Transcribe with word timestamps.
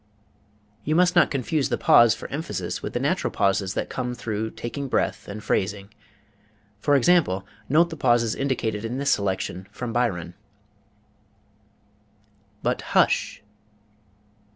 You 0.83 0.95
must 0.95 1.15
not 1.15 1.29
confuse 1.29 1.69
the 1.69 1.77
pause 1.77 2.15
for 2.15 2.27
emphasis 2.29 2.81
with 2.81 2.93
the 2.93 2.99
natural 2.99 3.29
pauses 3.29 3.75
that 3.75 3.87
come 3.91 4.15
through 4.15 4.49
taking 4.49 4.87
breath 4.87 5.27
and 5.27 5.43
phrasing. 5.43 5.93
For 6.79 6.95
example, 6.95 7.45
note 7.69 7.91
the 7.91 7.95
pauses 7.95 8.33
indicated 8.33 8.83
in 8.83 8.97
this 8.97 9.11
selection 9.11 9.67
from 9.69 9.93
Byron: 9.93 10.33
But 12.63 12.79
_hush! 12.93 13.41